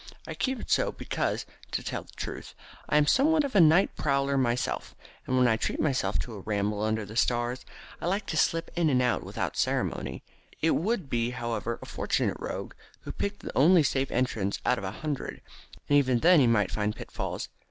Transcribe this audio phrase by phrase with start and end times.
[0.25, 2.55] I keep it so because, to tell the truth,
[2.89, 4.95] I am somewhat of a night prowler myself,
[5.27, 7.65] and when I treat myself to a ramble under the stars
[8.01, 10.23] I like to slip in and out without ceremony.
[10.59, 14.83] It would, however, be a fortunate rogue who picked the only safe entrance out of
[14.83, 15.39] a hundred,
[15.87, 17.49] and even then he might find pitfalls.